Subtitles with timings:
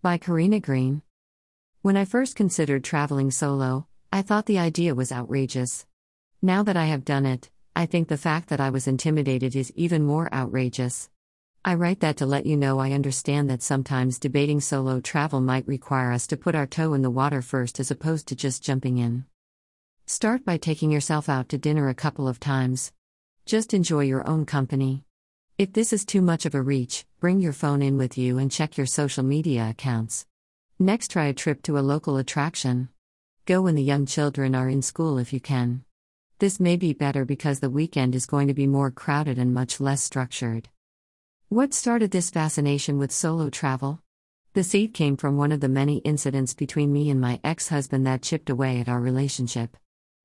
[0.00, 1.02] By Karina Green.
[1.82, 5.86] When I first considered traveling solo, I thought the idea was outrageous.
[6.40, 9.72] Now that I have done it, I think the fact that I was intimidated is
[9.74, 11.10] even more outrageous.
[11.64, 15.66] I write that to let you know I understand that sometimes debating solo travel might
[15.66, 18.98] require us to put our toe in the water first as opposed to just jumping
[18.98, 19.24] in.
[20.06, 22.92] Start by taking yourself out to dinner a couple of times.
[23.46, 25.07] Just enjoy your own company.
[25.58, 28.48] If this is too much of a reach, bring your phone in with you and
[28.48, 30.24] check your social media accounts.
[30.78, 32.90] Next, try a trip to a local attraction.
[33.44, 35.82] Go when the young children are in school if you can.
[36.38, 39.80] This may be better because the weekend is going to be more crowded and much
[39.80, 40.68] less structured.
[41.48, 44.00] What started this fascination with solo travel?
[44.52, 48.06] The seed came from one of the many incidents between me and my ex husband
[48.06, 49.76] that chipped away at our relationship.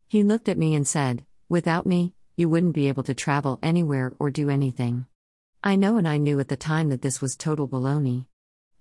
[0.08, 4.14] He looked at me and said, Without me, you wouldn't be able to travel anywhere
[4.20, 5.08] or do anything.
[5.66, 8.26] I know and I knew at the time that this was total baloney.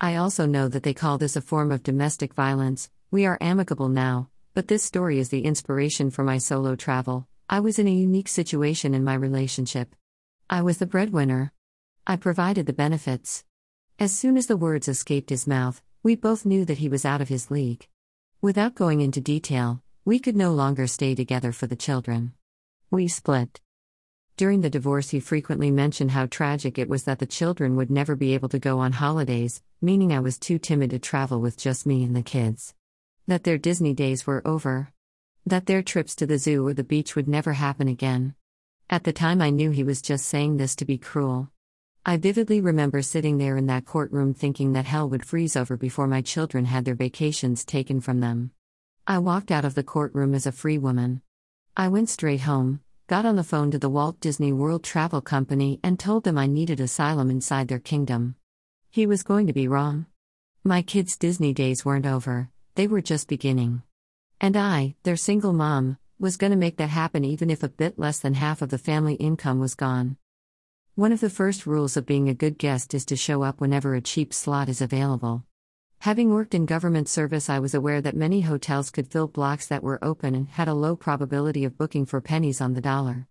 [0.00, 2.90] I also know that they call this a form of domestic violence.
[3.12, 7.28] We are amicable now, but this story is the inspiration for my solo travel.
[7.48, 9.94] I was in a unique situation in my relationship.
[10.50, 11.52] I was the breadwinner.
[12.04, 13.44] I provided the benefits.
[14.00, 17.20] As soon as the words escaped his mouth, we both knew that he was out
[17.20, 17.86] of his league.
[18.40, 22.32] Without going into detail, we could no longer stay together for the children.
[22.90, 23.60] We split.
[24.42, 28.16] During the divorce, he frequently mentioned how tragic it was that the children would never
[28.16, 31.86] be able to go on holidays, meaning I was too timid to travel with just
[31.86, 32.74] me and the kids.
[33.28, 34.90] That their Disney days were over.
[35.46, 38.34] That their trips to the zoo or the beach would never happen again.
[38.90, 41.52] At the time, I knew he was just saying this to be cruel.
[42.04, 46.08] I vividly remember sitting there in that courtroom thinking that hell would freeze over before
[46.08, 48.50] my children had their vacations taken from them.
[49.06, 51.22] I walked out of the courtroom as a free woman.
[51.76, 52.80] I went straight home,
[53.12, 56.46] got on the phone to the Walt Disney World Travel Company and told them I
[56.46, 58.36] needed asylum inside their kingdom.
[58.88, 60.06] He was going to be wrong.
[60.64, 63.82] My kids' Disney days weren't over, they were just beginning.
[64.40, 67.98] And I, their single mom, was going to make that happen even if a bit
[67.98, 70.16] less than half of the family income was gone.
[70.94, 73.94] One of the first rules of being a good guest is to show up whenever
[73.94, 75.44] a cheap slot is available.
[76.02, 79.84] Having worked in government service, I was aware that many hotels could fill blocks that
[79.84, 83.28] were open and had a low probability of booking for pennies on the dollar.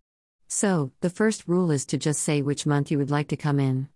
[0.48, 3.60] So, the first rule is to just say which month you would like to come
[3.60, 3.90] in.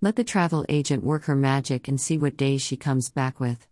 [0.00, 3.68] Let the travel agent work her magic and see what days she comes back with.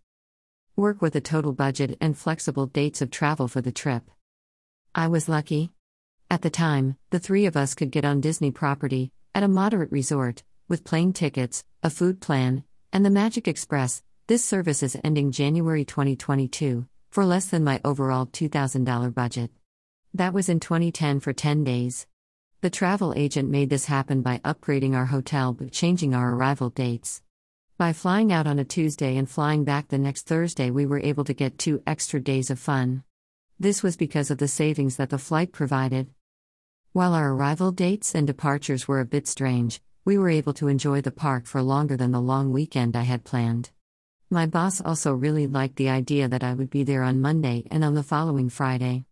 [0.77, 4.09] Work with a total budget and flexible dates of travel for the trip.
[4.95, 5.73] I was lucky.
[6.31, 9.91] At the time, the three of us could get on Disney property, at a moderate
[9.91, 15.31] resort, with plane tickets, a food plan, and the Magic Express, this service is ending
[15.31, 19.51] January 2022, for less than my overall $2,000 budget.
[20.15, 22.07] That was in 2010 for 10 days.
[22.61, 27.21] The travel agent made this happen by upgrading our hotel but changing our arrival dates.
[27.77, 31.25] By flying out on a Tuesday and flying back the next Thursday, we were able
[31.25, 33.03] to get two extra days of fun.
[33.59, 36.07] This was because of the savings that the flight provided.
[36.93, 41.01] While our arrival dates and departures were a bit strange, we were able to enjoy
[41.01, 43.69] the park for longer than the long weekend I had planned.
[44.31, 47.83] My boss also really liked the idea that I would be there on Monday and
[47.83, 49.05] on the following Friday.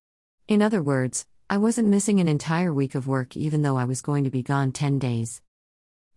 [0.47, 4.01] In other words, I wasn't missing an entire week of work even though I was
[4.01, 5.41] going to be gone 10 days.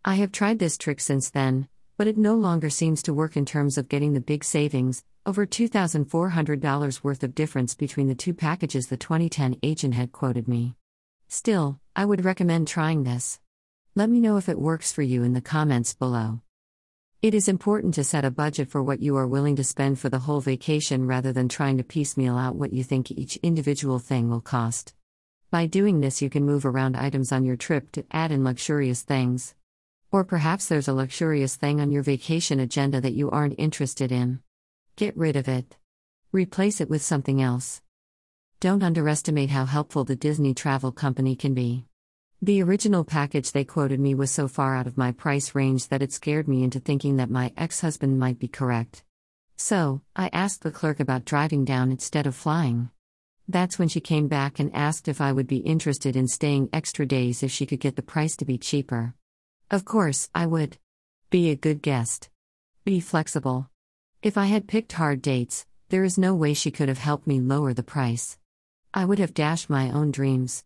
[0.03, 1.69] I have tried this trick since then,
[1.99, 5.45] but it no longer seems to work in terms of getting the big savings over
[5.45, 10.75] $2,400 worth of difference between the two packages the 2010 agent had quoted me.
[11.29, 13.41] Still, I would recommend trying this.
[13.95, 16.41] Let me know if it works for you in the comments below.
[17.23, 20.11] It is important to set a budget for what you are willing to spend for
[20.11, 24.29] the whole vacation rather than trying to piecemeal out what you think each individual thing
[24.29, 24.95] will cost.
[25.51, 29.01] By doing this, you can move around items on your trip to add in luxurious
[29.01, 29.55] things.
[30.13, 34.41] Or perhaps there's a luxurious thing on your vacation agenda that you aren't interested in.
[34.97, 35.75] Get rid of it.
[36.33, 37.81] Replace it with something else.
[38.61, 41.87] Don't underestimate how helpful the Disney Travel Company can be.
[42.47, 46.01] The original package they quoted me was so far out of my price range that
[46.01, 49.03] it scared me into thinking that my ex husband might be correct.
[49.57, 52.91] So, I asked the clerk about driving down instead of flying.
[53.49, 57.05] That's when she came back and asked if I would be interested in staying extra
[57.05, 59.15] days if she could get the price to be cheaper.
[59.69, 60.79] Of course, I would.
[61.31, 62.29] Be a good guest.
[62.85, 63.71] Be flexible.
[64.23, 67.41] If I had picked hard dates, there is no way she could have helped me
[67.41, 68.39] lower the price.
[68.95, 70.63] I would have dashed my own dreams.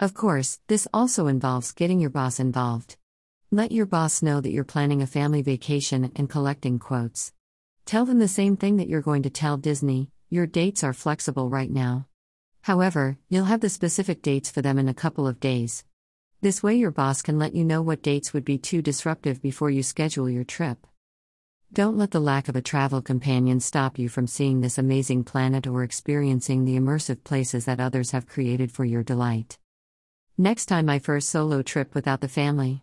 [0.00, 2.96] Of course, this also involves getting your boss involved.
[3.52, 7.32] Let your boss know that you're planning a family vacation and collecting quotes.
[7.86, 11.48] Tell them the same thing that you're going to tell Disney your dates are flexible
[11.48, 12.08] right now.
[12.62, 15.84] However, you'll have the specific dates for them in a couple of days.
[16.40, 19.70] This way, your boss can let you know what dates would be too disruptive before
[19.70, 20.88] you schedule your trip.
[21.72, 25.68] Don't let the lack of a travel companion stop you from seeing this amazing planet
[25.68, 29.56] or experiencing the immersive places that others have created for your delight.
[30.36, 32.82] Next time, my first solo trip without the family.